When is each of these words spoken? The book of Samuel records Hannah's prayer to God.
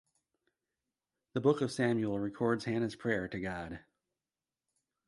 The 1.33 1.41
book 1.41 1.61
of 1.61 1.71
Samuel 1.71 2.17
records 2.19 2.63
Hannah's 2.65 2.95
prayer 2.95 3.27
to 3.27 3.39
God. 3.39 3.81